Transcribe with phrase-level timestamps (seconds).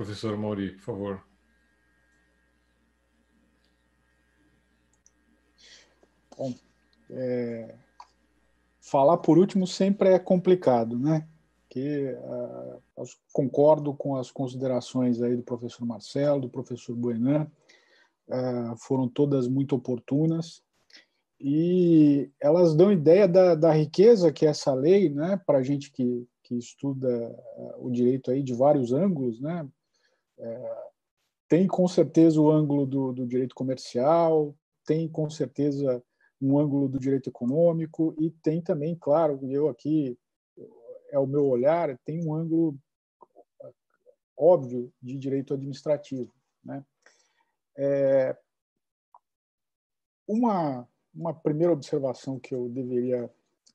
[0.00, 1.22] Professor Mauri, por favor.
[6.38, 6.54] Bom,
[7.10, 7.74] é,
[8.80, 11.28] falar por último sempre é complicado, né?
[11.68, 17.46] Que uh, concordo com as considerações aí do professor Marcelo, do professor Buenan,
[18.26, 20.62] uh, foram todas muito oportunas
[21.38, 25.38] e elas dão ideia da, da riqueza que é essa lei, né?
[25.44, 29.68] Para gente que, que estuda uh, o direito aí de vários ângulos, né?
[30.40, 30.90] É,
[31.48, 34.54] tem com certeza o ângulo do, do direito comercial,
[34.84, 36.02] tem com certeza
[36.40, 40.18] um ângulo do direito econômico e tem também, claro, eu aqui
[41.10, 42.76] é o meu olhar, tem um ângulo
[44.36, 46.32] óbvio de direito administrativo,
[46.64, 46.84] né?
[47.76, 48.36] É,
[50.26, 53.30] uma uma primeira observação que eu deveria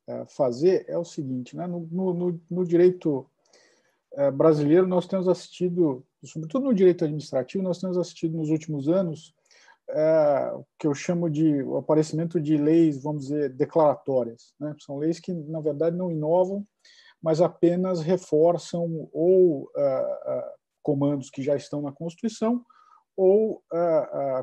[0.07, 1.67] é, fazer é o seguinte, né?
[1.67, 3.29] No, no, no direito
[4.13, 9.33] é, brasileiro nós temos assistido, sobretudo no direito administrativo, nós temos assistido nos últimos anos
[9.89, 14.53] é, o que eu chamo de o aparecimento de leis, vamos dizer, declaratórias.
[14.59, 14.75] Né?
[14.79, 16.65] São leis que, na verdade, não inovam,
[17.21, 22.63] mas apenas reforçam ou é, é, comandos que já estão na Constituição
[23.17, 23.63] ou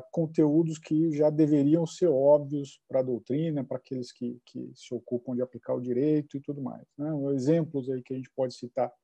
[0.09, 5.35] conteúdos que já deveriam ser óbvios para a doutrina, para aqueles que, que se ocupam
[5.35, 6.83] de aplicar o direito e tudo mais.
[6.97, 7.07] Né?
[7.35, 9.02] Exemplos aí que a gente pode citar é,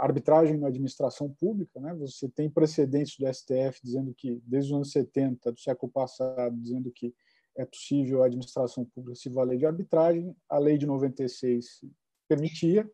[0.00, 1.94] arbitragem na administração pública, né?
[1.94, 6.90] Você tem precedentes do STF dizendo que desde os anos 70 do século passado dizendo
[6.92, 7.14] que
[7.56, 10.36] é possível a administração pública se valer de arbitragem.
[10.48, 11.84] A lei de 96
[12.28, 12.88] permitia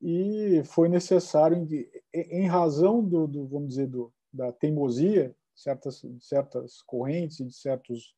[0.00, 1.66] e foi necessário
[2.12, 8.14] em, razão do, do, vamos dizer do, da teimosia certas certas correntes e de certos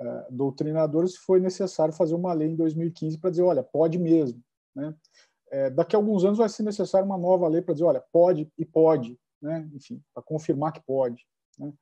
[0.00, 4.42] uh, doutrinadores foi necessário fazer uma lei em 2015 para dizer olha pode mesmo
[4.74, 4.94] né
[5.50, 8.50] é, daqui a alguns anos vai ser necessário uma nova lei para dizer, olha, pode
[8.58, 9.68] e pode, né?
[9.74, 11.26] enfim, para confirmar que pode.
[11.58, 11.72] Né?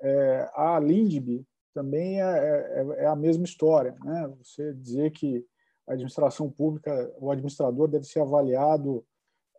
[0.00, 3.96] É, a LINDB também é, é, é, a mesma história.
[4.04, 4.28] Né?
[4.38, 5.44] Você dizer que
[5.88, 9.04] a administração pública, o administrador deve ser avaliado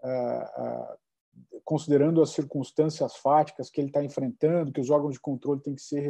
[0.03, 0.97] é, é,
[1.65, 5.81] considerando as circunstâncias fáticas que ele está enfrentando, que os órgãos de controle têm que,
[5.81, 6.09] ser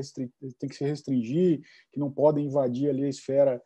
[0.60, 3.62] têm que se restringir, que não podem invadir ali a esfera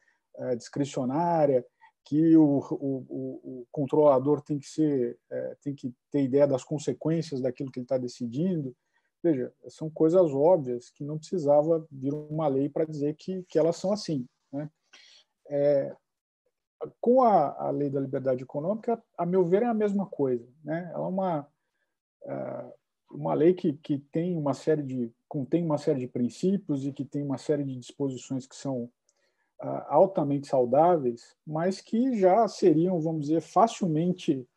[0.55, 1.65] discricionária,
[2.07, 7.41] que o, o, o, controlador tem que ser é, tem que ter ideia das consequências
[7.41, 8.73] daquilo que ele está decidindo
[9.21, 13.75] veja são coisas óbvias que não precisava vir uma lei para dizer que, que elas
[13.75, 14.69] são assim né?
[15.49, 15.95] É,
[17.01, 20.89] com a, a, lei da liberdade econômica a meu ver é a mesma coisa né
[20.93, 21.47] ela é uma
[22.23, 22.73] é,
[23.11, 27.03] uma lei que, que tem uma série de contém uma série de princípios e que
[27.03, 28.89] tem uma série de disposições que são
[29.59, 34.47] altamente saudáveis, mas que já seriam, vamos dizer, facilmente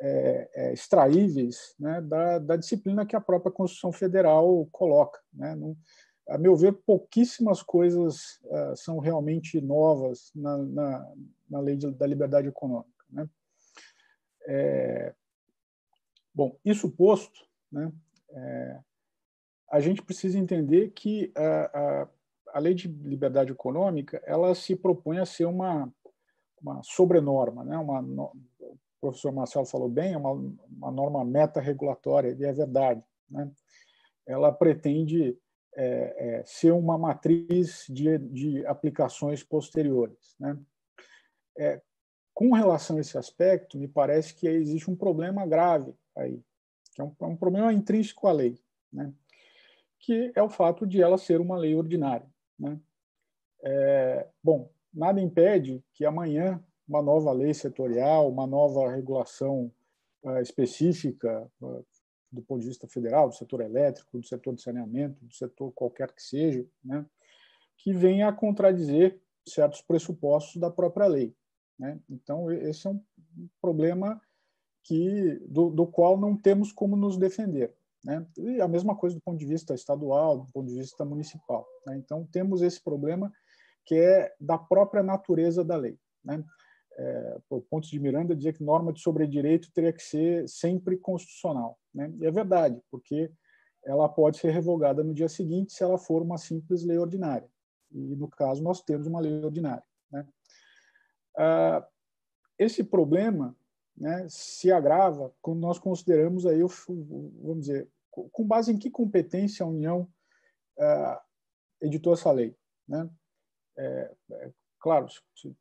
[0.00, 5.20] é, é, extraíveis né, da, da, disciplina que a própria Constituição Federal coloca.
[5.32, 5.54] Né?
[5.54, 5.76] Não,
[6.28, 11.12] a meu ver, pouquíssimas coisas uh, são realmente novas na, na,
[11.48, 13.04] na lei de, da liberdade econômica.
[13.10, 13.28] Né?
[14.46, 15.14] É,
[16.34, 17.40] bom, isso posto,
[17.70, 17.92] né,
[18.30, 18.80] é,
[19.70, 22.08] a gente precisa entender que uh, uh,
[22.54, 25.92] a lei de liberdade econômica ela se propõe a ser uma,
[26.62, 27.76] uma sobrenorma, né?
[27.76, 28.38] uma, o
[29.00, 33.02] professor Marcelo falou bem, é uma, uma norma meta-regulatória, e é verdade.
[33.28, 33.50] Né?
[34.24, 35.36] Ela pretende
[35.74, 40.36] é, é, ser uma matriz de, de aplicações posteriores.
[40.38, 40.56] Né?
[41.58, 41.82] É,
[42.32, 46.40] com relação a esse aspecto, me parece que existe um problema grave aí,
[46.94, 48.60] que é um, é um problema intrínseco à lei,
[48.92, 49.12] né?
[49.98, 52.32] que é o fato de ela ser uma lei ordinária.
[52.58, 52.78] Né?
[53.62, 59.72] É, bom, nada impede que amanhã uma nova lei setorial, uma nova regulação
[60.22, 61.84] uh, específica uh,
[62.30, 66.12] do ponto de vista federal, do setor elétrico, do setor de saneamento, do setor qualquer
[66.12, 67.06] que seja, né,
[67.76, 71.34] que venha a contradizer certos pressupostos da própria lei.
[71.78, 71.98] Né?
[72.10, 73.00] Então, esse é um
[73.60, 74.20] problema
[74.82, 77.74] que do, do qual não temos como nos defender.
[78.04, 78.26] Né?
[78.36, 81.66] E a mesma coisa do ponto de vista estadual, do ponto de vista municipal.
[81.86, 81.96] Né?
[81.96, 83.32] Então, temos esse problema
[83.86, 85.98] que é da própria natureza da lei.
[86.22, 86.44] Né?
[86.96, 91.78] É, o ponto de Miranda dizia que norma de sobredireito teria que ser sempre constitucional.
[91.94, 92.12] Né?
[92.20, 93.32] E é verdade, porque
[93.84, 97.48] ela pode ser revogada no dia seguinte se ela for uma simples lei ordinária.
[97.90, 99.84] E, no caso, nós temos uma lei ordinária.
[100.10, 100.26] Né?
[101.36, 101.86] Ah,
[102.58, 103.56] esse problema
[103.96, 109.68] né, se agrava quando nós consideramos aí, vamos dizer, com base em que competência a
[109.68, 110.08] União
[110.78, 111.20] uh,
[111.80, 112.56] editou essa lei?
[112.86, 113.08] Né?
[113.76, 115.06] É, é, claro,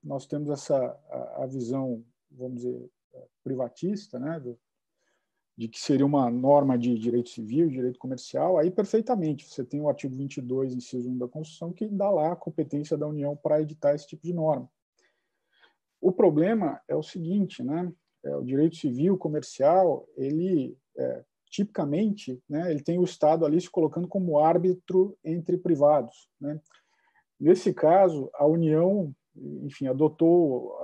[0.04, 0.78] nós temos essa
[1.10, 2.92] a, a, visão, vamos dizer,
[3.44, 4.60] privatista, né, do,
[5.56, 9.48] de que seria uma norma de direito civil, direito comercial, aí perfeitamente.
[9.48, 13.08] Você tem o artigo 22, inciso 1 da Constituição, que dá lá a competência da
[13.08, 14.70] União para editar esse tipo de norma.
[16.02, 17.92] O problema é o seguinte, né?
[18.26, 23.70] É, o direito civil comercial, ele é, tipicamente, né, ele tem o Estado ali se
[23.70, 26.28] colocando como árbitro entre privados.
[26.40, 26.60] Né?
[27.40, 30.76] Nesse caso, a União, enfim, adotou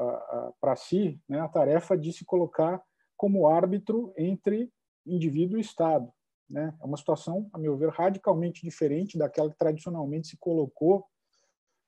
[0.59, 2.81] para si né, a tarefa de se colocar
[3.17, 4.71] como árbitro entre
[5.05, 6.11] indivíduo e Estado.
[6.49, 6.75] Né?
[6.81, 11.05] É uma situação, a meu ver, radicalmente diferente daquela que tradicionalmente se colocou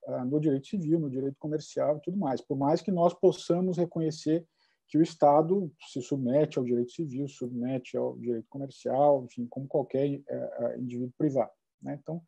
[0.08, 2.42] uh, no direito civil, no direito comercial e tudo mais.
[2.42, 4.46] Por mais que nós possamos reconhecer
[4.92, 10.22] que o Estado se submete ao direito civil, submete ao direito comercial, enfim, como qualquer
[10.28, 11.52] é, indivíduo privado.
[11.82, 11.98] Né?
[12.02, 12.22] Então,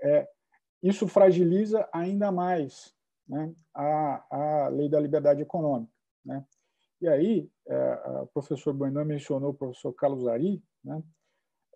[0.00, 0.28] é,
[0.80, 2.94] isso fragiliza ainda mais
[3.28, 5.92] né, a, a lei da liberdade econômica.
[6.24, 6.46] Né?
[7.00, 11.02] E aí, é, o professor Buenan mencionou o professor Carlos Ari, né?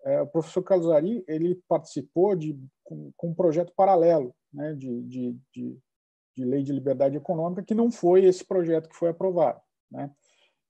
[0.03, 5.03] É, o professor Carlos Ari ele participou de com, com um projeto paralelo né, de,
[5.03, 5.79] de, de,
[6.35, 9.61] de, lei de liberdade econômica que não foi esse projeto que foi aprovado.
[9.91, 10.09] Né?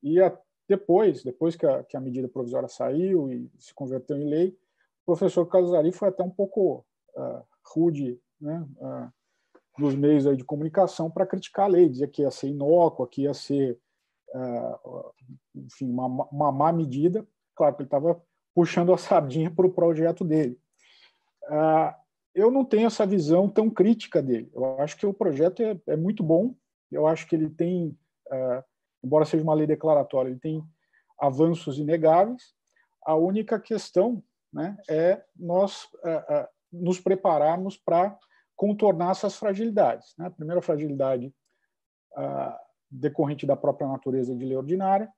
[0.02, 0.36] E a,
[0.68, 4.58] depois, depois que a, que a, medida provisória saiu e se converteu em lei,
[5.04, 9.12] o professor Carlos Ari foi até um pouco uh, rude né, uh,
[9.78, 13.24] nos meios aí de comunicação para criticar a lei, dizer que ia ser inócua, que
[13.24, 13.78] ia ser
[14.34, 15.14] uh,
[15.56, 17.28] enfim, uma, uma má medida.
[17.56, 18.22] Claro que ele estava
[18.56, 20.58] puxando a sardinha para o projeto dele.
[22.34, 24.50] eu não tenho essa visão tão crítica dele.
[24.54, 26.56] Eu acho que o projeto é, é muito bom.
[26.92, 27.98] Eu acho que ele tem
[29.04, 30.64] embora seja uma lei declaratória, ele tem
[31.20, 32.54] avanços inegáveis.
[33.06, 38.18] A única questão né, é nós uh, uh, nos prepararmos para
[38.56, 40.14] contornar essas fragilidades.
[40.18, 40.28] Né?
[40.28, 41.34] A primeira fragilidade
[42.18, 42.56] uh,
[42.90, 45.12] decorrente da própria natureza de lei ordinária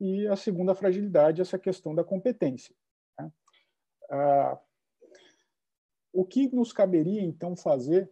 [0.00, 2.74] e a segunda fragilidade essa questão da competência.
[3.18, 3.30] Né?
[6.12, 8.10] o que nos caberia então fazer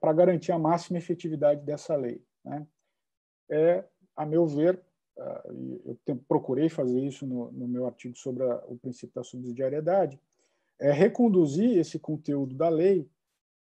[0.00, 2.24] para garantir a máxima efetividade dessa lei?
[2.42, 2.66] Né?
[3.50, 3.84] É
[4.16, 4.80] a meu ver,
[5.18, 5.44] ah,
[6.06, 10.20] eu procurei fazer isso no, no meu artigo sobre a, o princípio da subsidiariedade,
[10.78, 13.08] é reconduzir esse conteúdo da lei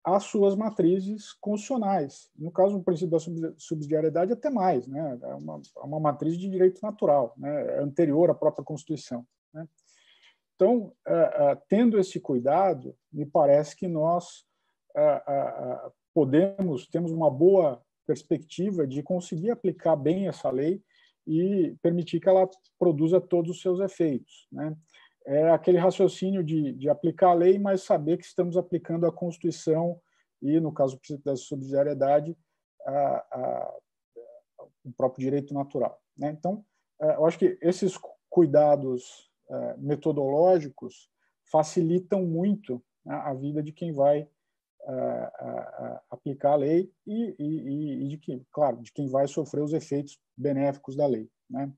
[0.03, 2.31] às suas matrizes constitucionais.
[2.35, 3.19] No caso, o princípio da
[3.57, 5.19] subsidiariedade, até mais, né?
[5.21, 7.77] é uma, é uma matriz de direito natural, né?
[7.77, 9.25] é anterior à própria Constituição.
[9.53, 9.67] Né?
[10.55, 14.45] Então, é, é, tendo esse cuidado, me parece que nós
[14.95, 20.81] é, podemos, temos uma boa perspectiva de conseguir aplicar bem essa lei
[21.27, 22.49] e permitir que ela
[22.79, 24.47] produza todos os seus efeitos.
[24.51, 24.75] Né?
[25.25, 29.99] É aquele raciocínio de, de aplicar a lei, mas saber que estamos aplicando a Constituição
[30.41, 32.35] e, no caso da subsidiariedade,
[32.85, 32.91] a,
[33.31, 33.77] a,
[34.83, 36.01] o próprio direito natural.
[36.17, 36.31] Né?
[36.31, 36.65] Então,
[36.99, 37.97] é, eu acho que esses
[38.29, 41.09] cuidados é, metodológicos
[41.51, 44.27] facilitam muito né, a vida de quem vai
[46.09, 50.19] aplicar a lei e, e, e, de que, claro, de quem vai sofrer os efeitos
[50.35, 51.29] benéficos da lei.
[51.49, 51.71] Né?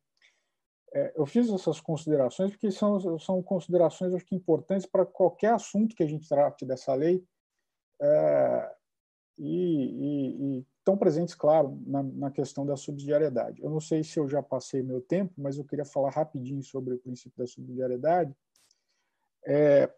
[0.94, 5.96] É, eu fiz essas considerações porque são, são considerações acho que importantes para qualquer assunto
[5.96, 7.26] que a gente trate dessa lei
[8.00, 8.76] é,
[9.38, 13.64] e, e, estão presentes, claro, na, na, questão da subsidiariedade.
[13.64, 16.96] Eu não sei se eu já passei meu tempo, mas eu queria falar rapidinho sobre
[16.96, 18.36] o princípio da subsidiariedade.
[19.46, 19.90] É,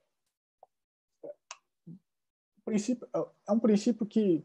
[2.65, 3.07] princípio,
[3.47, 4.43] é um princípio que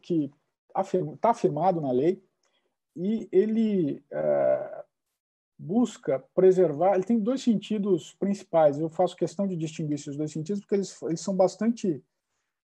[0.69, 2.23] está afirmado na lei
[2.95, 4.83] e ele é,
[5.57, 6.95] busca preservar.
[6.95, 8.79] Ele tem dois sentidos principais.
[8.79, 12.03] Eu faço questão de distinguir esses dois sentidos porque eles, eles são bastante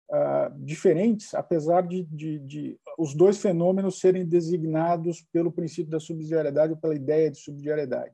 [0.10, 6.74] uh, diferentes, apesar de, de, de, os dois fenômenos serem designados pelo princípio da subsidiariedade
[6.74, 8.14] ou pela ideia de subsidiariedade.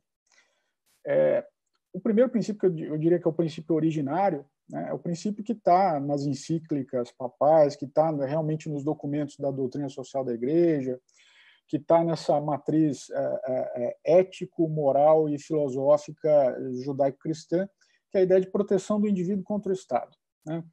[1.06, 1.46] É,
[1.94, 4.90] o primeiro princípio que eu, eu diria que é o princípio originário né?
[4.90, 9.90] É o princípio que está nas encíclicas papais, que está realmente nos documentos da doutrina
[9.90, 11.00] social da Igreja,
[11.68, 17.68] que está nessa matriz é, é, é, ético, moral e filosófica judaico-cristã,
[18.12, 20.16] que é a ideia de proteção do indivíduo contra o Estado.
[20.46, 20.64] Né?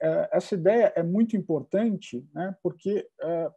[0.00, 2.54] É, essa ideia é muito importante, né?
[2.62, 3.50] porque é,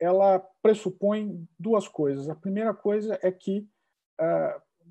[0.00, 2.28] ela pressupõe duas coisas.
[2.28, 3.68] A primeira coisa é que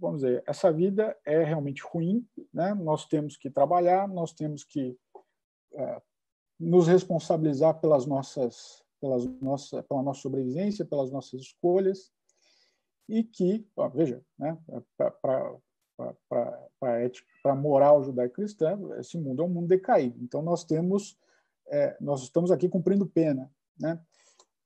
[0.02, 2.74] vamos dizer, essa vida é realmente ruim, né?
[2.74, 4.98] Nós temos que trabalhar, nós temos que
[5.74, 6.02] é,
[6.60, 12.12] nos responsabilizar pelas nossas, pelas nossa, pela nossa sobrevivência, pelas nossas escolhas,
[13.08, 14.58] e que, ó, veja, né?
[14.98, 15.12] Para
[16.28, 16.70] para
[17.44, 20.18] para moral judaico-cristã, esse mundo é um mundo decaído.
[20.24, 21.16] Então nós temos,
[21.68, 24.02] é, nós estamos aqui cumprindo pena, né?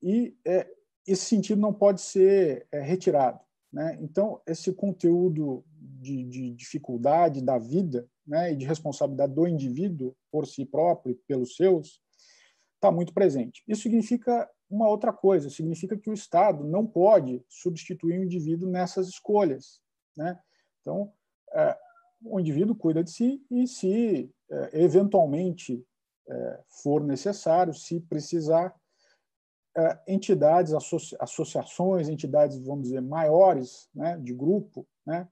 [0.02, 0.70] E é,
[1.06, 3.40] esse sentido não pode ser é, retirado.
[3.76, 3.98] Né?
[4.00, 10.48] Então, esse conteúdo de, de dificuldade da vida né, e de responsabilidade do indivíduo por
[10.48, 12.00] si próprio e pelos seus
[12.76, 13.62] está muito presente.
[13.68, 19.10] Isso significa uma outra coisa, significa que o Estado não pode substituir o indivíduo nessas
[19.10, 19.82] escolhas.
[20.16, 20.40] Né?
[20.80, 21.12] Então,
[21.52, 21.78] é,
[22.24, 25.86] o indivíduo cuida de si e, se é, eventualmente
[26.30, 28.74] é, for necessário, se precisar,
[30.08, 35.28] entidades, associa associações, entidades, vamos dizer, maiores, né, de grupo, né,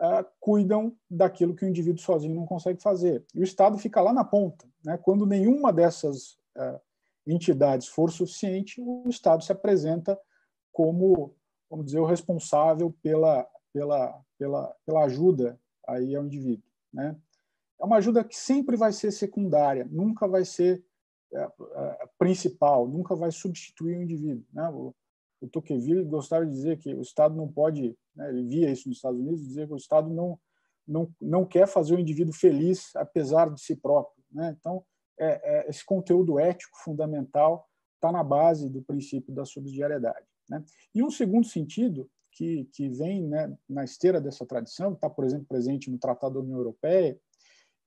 [0.00, 3.24] é, cuidam daquilo que o indivíduo sozinho não consegue fazer.
[3.34, 4.66] E o Estado fica lá na ponta.
[4.84, 4.98] Né?
[4.98, 6.80] Quando nenhuma dessas é,
[7.26, 10.18] entidades for suficiente, o Estado se apresenta
[10.72, 11.34] como,
[11.70, 16.68] vamos dizer, o responsável pela, pela, pela, pela ajuda aí ao indivíduo.
[16.92, 17.16] Né?
[17.80, 20.91] É uma ajuda que sempre vai ser secundária, nunca vai ser é, é,
[22.18, 24.44] principal, nunca vai substituir o indivíduo.
[24.52, 24.68] Né?
[24.70, 24.94] O,
[25.40, 28.98] o Tocqueville gostava de dizer que o Estado não pode, né, ele via isso nos
[28.98, 30.38] Estados Unidos, dizer que o Estado não,
[30.86, 34.22] não, não quer fazer o indivíduo feliz apesar de si próprio.
[34.30, 34.56] Né?
[34.58, 34.84] Então,
[35.18, 40.26] é, é, esse conteúdo ético fundamental está na base do princípio da subsidiariedade.
[40.48, 40.64] Né?
[40.94, 45.46] E um segundo sentido que, que vem né, na esteira dessa tradição, está, por exemplo,
[45.46, 47.18] presente no Tratado da União Europeia,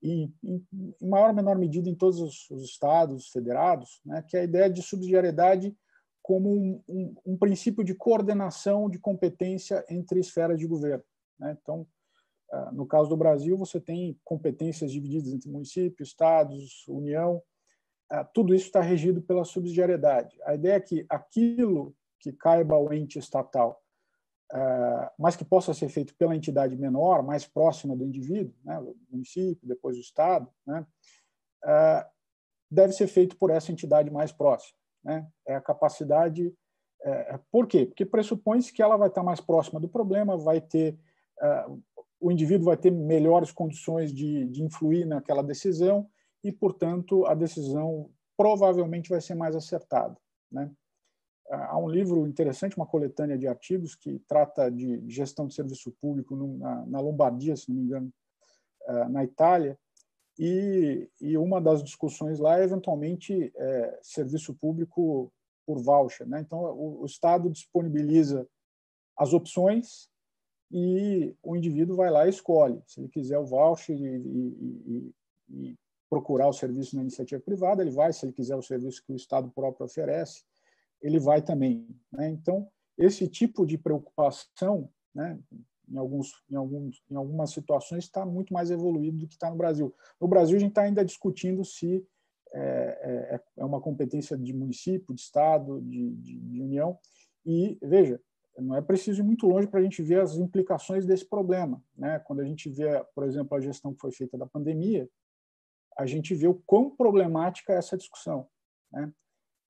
[0.02, 0.66] e em,
[1.02, 4.70] maior ou menor medida em todos os, os estados federados, né, que é a ideia
[4.70, 5.75] de subsidiariedade
[6.22, 11.04] como um, um, um, princípio de coordenação de competência entre esferas de governo.
[11.40, 11.56] Né?
[11.62, 11.88] Então,
[12.52, 17.44] ah, no caso do Brasil, você tem competências divididas entre município, estados, União,
[18.10, 20.36] ah, tudo isso está regido pela subsidiariedade.
[20.46, 23.80] A ideia é que aquilo que caiba ao ente estatal
[25.18, 29.68] mas que possa ser feito pela entidade menor, mais próxima do indivíduo, né, o município,
[29.68, 30.86] depois o Estado, né,
[31.64, 32.10] uh,
[32.70, 34.78] deve ser feito por essa entidade mais próxima.
[35.04, 35.28] Né?
[35.48, 36.48] É a capacidade.
[37.02, 37.86] Uh, por quê?
[37.86, 40.98] Porque pressupõe-se que ela vai estar mais próxima do problema, vai ter.
[42.20, 46.10] o indivíduo vai ter melhores condições de, de influir naquela decisão
[46.44, 50.18] e, portanto, a decisão provavelmente vai ser mais acertada.
[50.52, 50.72] Né?
[51.50, 56.36] Há um livro interessante, uma coletânea de artigos que trata de gestão de serviço público
[56.36, 58.14] na, Lombardia, se não me engano,
[58.88, 59.78] eh, na Itália,
[60.38, 65.32] e, uma das discussões lá é eventualmente é, serviço público
[65.66, 66.28] por voucher.
[66.28, 66.42] Né?
[66.42, 68.48] Então, o, o, Estado disponibiliza
[69.18, 70.10] as opções
[70.70, 72.82] e o indivíduo vai lá e escolhe.
[72.86, 75.14] Se ele quiser o voucher e, e,
[75.50, 75.75] e
[76.10, 78.12] procurar o serviço na iniciativa privada, ele vai.
[78.12, 80.44] Se ele quiser o serviço que o Estado próprio oferece,
[81.06, 81.88] ele vai também.
[82.12, 82.30] Né?
[82.30, 85.40] Então, esse tipo de preocupação, né,
[85.88, 89.56] em, alguns, em, alguns, em algumas situações, está muito mais evoluído do que está no
[89.56, 89.94] Brasil.
[90.20, 92.04] No Brasil, a gente está ainda discutindo se
[92.52, 92.60] é,
[93.36, 96.98] é, é, uma competência de município, de Estado, de, de, de União.
[97.46, 98.20] E, veja,
[98.58, 101.84] não é preciso ir muito longe para a gente ver as implicações desse problema.
[101.96, 102.18] Né?
[102.20, 105.08] Quando a gente vê, por exemplo, a gestão que foi feita da pandemia,
[105.96, 108.48] a gente vê o quão problemática é essa discussão.
[108.92, 109.14] Né?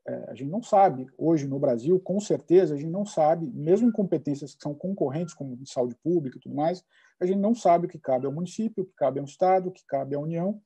[0.08, 3.88] É, a gente não sabe, hoje no Brasil, com certeza, a gente não sabe, mesmo
[3.88, 6.84] em competências que são concorrentes, como de saúde pública e tudo mais,
[7.20, 9.72] a gente não sabe o que cabe ao município, o que cabe ao Estado, o
[9.72, 10.62] que cabe à União,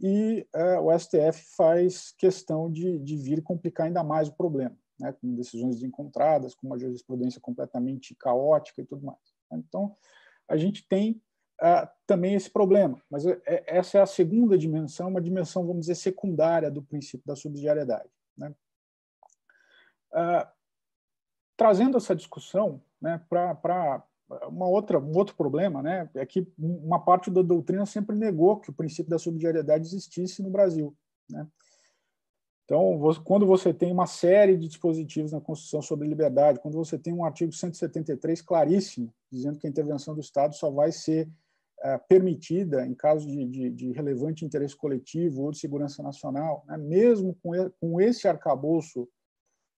[0.00, 5.12] e é, o STF faz questão de, de vir complicar ainda mais o problema, né,
[5.12, 9.20] com decisões desencontradas, com uma jurisprudência completamente caótica e tudo mais.
[9.52, 9.94] Então,
[10.48, 11.22] a gente tem
[11.60, 15.94] uh, também esse problema, mas é, essa é a segunda dimensão, uma dimensão, vamos dizer,
[15.94, 18.10] secundária do princípio da subsidiariedade.
[18.36, 18.52] Né?
[20.12, 20.46] Uh,
[21.56, 24.04] trazendo essa discussão né, para
[24.48, 28.70] uma outra um outro problema né é que uma parte da doutrina sempre negou que
[28.70, 30.96] o princípio da subsidiariedade existisse no Brasil
[31.30, 31.46] né?
[32.64, 37.12] então quando você tem uma série de dispositivos na Constituição sobre liberdade quando você tem
[37.12, 41.28] um artigo 173 claríssimo dizendo que a intervenção do Estado só vai ser
[41.80, 46.76] é, permitida em caso de, de, de, relevante interesse coletivo ou de segurança nacional né?
[46.76, 49.08] mesmo com, com esse arcabouço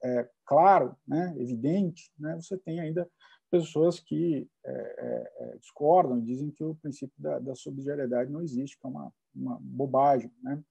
[0.04, 3.08] é, claro, né, evidente, né, você tem ainda
[3.50, 8.78] pessoas que é, é, é, discordam, dizem que o princípio da, da subsidiariedade não existe,
[8.78, 10.32] que é uma, uma bobagem.
[10.42, 10.62] Né?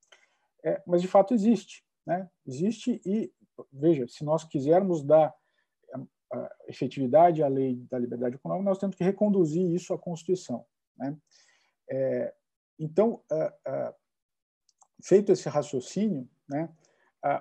[0.66, 1.84] É, mas, de fato, existe.
[2.06, 2.30] Né?
[2.46, 3.32] Existe e,
[3.72, 5.34] veja, se nós quisermos dar
[6.68, 10.66] efetividade à lei da liberdade econômica, nós temos que reconduzir isso à Constituição.
[10.98, 11.16] Né?
[11.90, 12.34] É,
[12.80, 13.24] então,
[15.04, 16.70] feito esse raciocínio, né,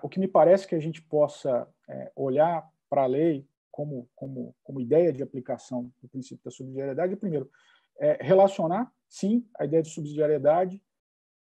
[0.03, 4.55] o que me parece que a gente possa é, olhar para a lei como, como,
[4.63, 7.51] como ideia de aplicação do princípio da subsidiariedade, primeiro,
[7.99, 10.81] é relacionar, sim, a ideia de subsidiariedade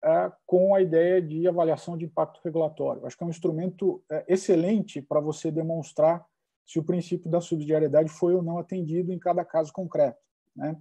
[0.04, 3.04] é, com a ideia de avaliação de impacto regulatório.
[3.04, 6.24] Acho que é um instrumento é, excelente para você demonstrar
[6.64, 10.20] se o princípio da subsidiariedade foi ou não atendido em cada caso concreto.
[10.54, 10.78] Né?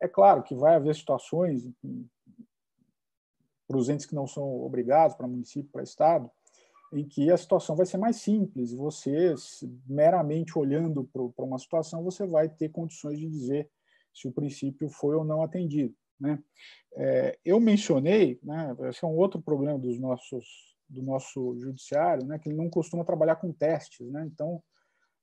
[0.00, 1.68] É claro que vai haver situações,
[3.66, 6.30] para os entes que não são obrigados, para município, para estado,
[6.92, 8.72] em que a situação vai ser mais simples.
[8.72, 9.34] Você,
[9.86, 13.70] meramente olhando para uma situação, você vai ter condições de dizer
[14.12, 15.94] se o princípio foi ou não atendido.
[16.20, 16.38] Né?
[16.96, 22.38] É, eu mencionei, né, esse é um outro problema dos nossos do nosso judiciário, né,
[22.38, 24.28] que ele não costuma trabalhar com testes, né?
[24.30, 24.62] Então,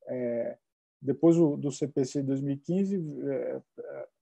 [0.07, 0.57] é,
[1.01, 3.61] depois do, do CPC 2015, é,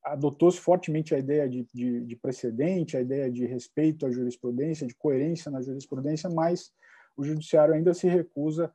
[0.03, 4.95] adotou-se fortemente a ideia de, de, de, precedente, a ideia de respeito à jurisprudência, de
[4.95, 6.71] coerência na jurisprudência, mas
[7.19, 8.73] o judiciário ainda se recusa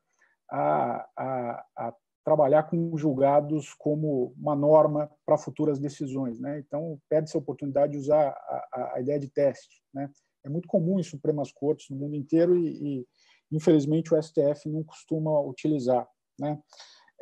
[0.50, 6.38] a, a, a trabalhar com julgados como uma norma para futuras decisões.
[6.38, 6.58] Né?
[6.58, 9.82] Então, perde-se a oportunidade de usar a, a, ideia de teste.
[9.94, 10.10] Né?
[10.44, 13.06] É muito comum em Supremas Cortes no mundo inteiro e, e
[13.50, 16.06] infelizmente, o STF não costuma utilizar.
[16.38, 16.60] Né?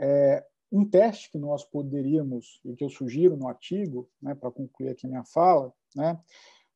[0.01, 4.89] É, um teste que nós poderíamos, e que eu sugiro no artigo, né, para concluir
[4.89, 6.19] aqui minha fala, né,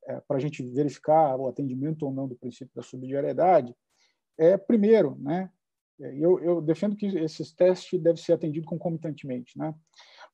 [0.06, 3.74] é, para a gente verificar o atendimento ou não do princípio da subsidiariedade,
[4.38, 5.50] é, primeiro, né,
[5.98, 9.58] eu, eu defendo que esses testes devem ser atendidos concomitantemente.
[9.58, 9.74] Né?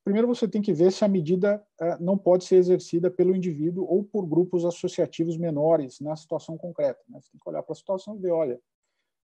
[0.03, 3.85] Primeiro, você tem que ver se a medida é, não pode ser exercida pelo indivíduo
[3.85, 6.99] ou por grupos associativos menores na situação concreta.
[7.07, 7.19] Né?
[7.21, 8.59] Você tem que olhar para a situação e ver, olha,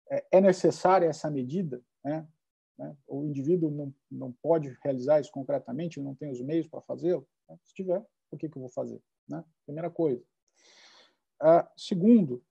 [0.10, 1.82] é, é necessária essa medida?
[2.04, 2.26] Né?
[2.80, 2.96] Né?
[3.06, 7.28] O indivíduo não, não pode realizar isso concretamente, não tem os meios para fazê-lo.
[7.50, 7.58] Né?
[7.66, 9.02] Se tiver, o que, que eu vou fazer?
[9.28, 9.44] Né?
[9.66, 10.24] Primeira coisa.
[11.42, 12.42] Ah, segundo,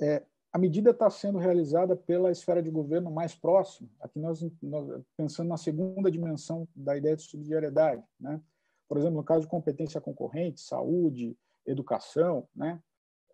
[0.00, 3.88] é, a medida está sendo realizada pela esfera de governo mais próxima.
[4.00, 8.40] Aqui nós, nós, pensando na segunda dimensão da ideia de subsidiariedade, né?
[8.88, 11.36] Por exemplo, no caso de competência concorrente, saúde,
[11.66, 12.82] educação, né?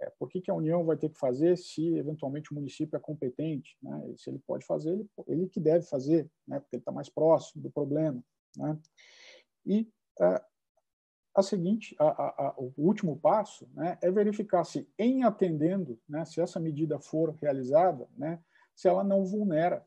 [0.00, 3.00] É, por que, que, a União vai ter que fazer se eventualmente o município é
[3.00, 3.76] competente?
[3.80, 4.14] Né?
[4.16, 6.58] Se ele pode fazer, ele, ele que deve fazer, né?
[6.58, 8.20] porque ele está mais próximo do problema.
[8.56, 8.76] Né?
[9.64, 9.88] E
[10.20, 10.42] é,
[11.34, 16.24] a seguinte, a, a, a, o último passo né, é verificar se, em atendendo, né,
[16.24, 18.40] se essa medida for realizada, né,
[18.74, 19.84] se ela não vulnera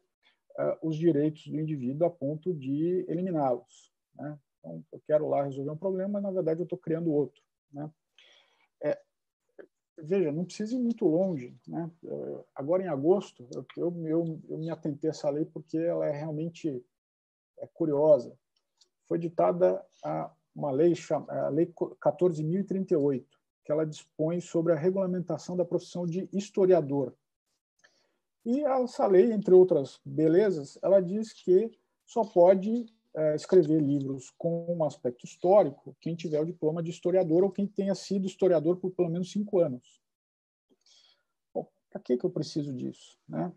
[0.60, 3.93] uh, os direitos do indivíduo a ponto de eliminá-los.
[4.13, 4.38] Né?
[4.60, 7.41] Então, eu quero lá resolver um problema, mas na verdade eu estou criando outro.
[7.71, 7.89] Né?
[8.83, 8.99] É,
[9.97, 11.55] veja, não precisa ir muito longe.
[11.65, 11.89] Né?
[12.53, 16.12] Agora, em agosto, eu, eu, eu, eu me atentei a essa lei porque ela é
[16.12, 16.83] realmente
[17.60, 18.38] é curiosa.
[19.05, 20.93] Foi ditada a uma lei,
[21.29, 23.23] a Lei 14.038,
[23.63, 27.13] que ela dispõe sobre a regulamentação da profissão de historiador.
[28.43, 31.69] E essa lei, entre outras belezas, ela diz que
[32.05, 37.43] só pode é, escrever livros com um aspecto histórico quem tiver o diploma de historiador
[37.43, 40.01] ou quem tenha sido historiador por pelo menos cinco anos.
[41.53, 43.17] Para que, que eu preciso disso?
[43.27, 43.51] Né?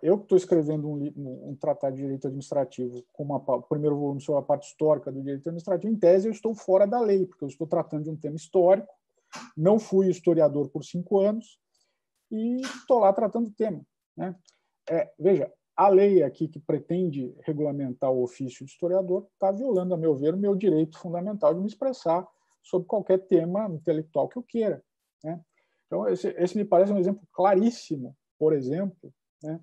[0.00, 4.40] Eu estou escrevendo um, um, tratado de direito administrativo com uma, o primeiro volume sobre
[4.40, 5.92] a parte histórica do direito administrativo.
[5.92, 8.92] Em tese, eu estou fora da lei, porque eu estou tratando de um tema histórico.
[9.56, 11.58] Não fui historiador por cinco anos
[12.30, 13.84] e estou lá tratando o tema.
[14.16, 14.36] Né?
[14.88, 19.96] É, veja, a lei aqui que pretende regulamentar o ofício de historiador está violando, a
[19.96, 22.26] meu ver, o meu direito fundamental de me expressar
[22.62, 24.82] sobre qualquer tema intelectual que eu queira.
[25.24, 25.40] Né?
[25.86, 29.60] Então, esse, esse, me parece um exemplo claríssimo, por exemplo, né,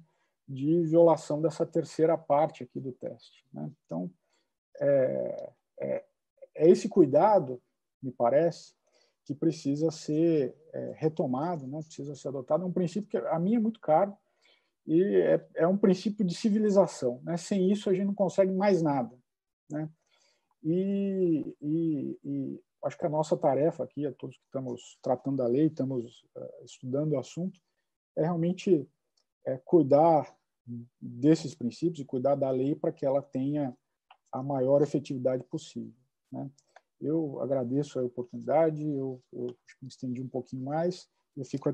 [0.50, 3.46] de violação dessa terceira parte aqui do teste.
[3.54, 3.72] Né?
[3.86, 4.12] Então,
[4.82, 6.06] é, é,
[6.56, 7.62] é, esse cuidado,
[8.02, 8.74] me parece,
[9.24, 11.80] que precisa ser é, retomado, né?
[11.84, 12.64] precisa ser adotado.
[12.64, 14.18] É um princípio que a mim é muito caro,
[14.88, 17.22] e é, é um princípio de civilização.
[17.24, 17.38] Né?
[17.38, 19.16] Sem isso, a gente não consegue mais nada.
[19.70, 19.88] Né?
[20.64, 25.48] E, e, e, acho que a nossa tarefa aqui, a todos que estamos tratando da
[25.48, 27.60] lei, estamos uh, estudando o assunto,
[28.18, 28.90] é realmente
[29.46, 30.38] é, cuidar
[31.01, 33.75] desses princípios e cuidar da lei para que ela tenha
[34.32, 35.93] a maior efetividade possível.
[36.32, 36.49] Né?
[37.01, 39.47] Eu agradeço a oportunidade, eu, eu
[39.82, 41.67] me estendi um pouquinho mais, eu fico